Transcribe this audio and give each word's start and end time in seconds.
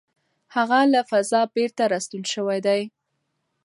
هغه 0.55 0.79
له 0.93 1.01
فضا 1.09 1.41
بېرته 1.55 1.83
راستون 1.91 2.23
شوی 2.33 2.59
دی. 2.67 2.81